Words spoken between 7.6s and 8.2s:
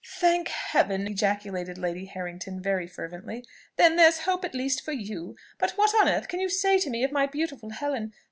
Helen?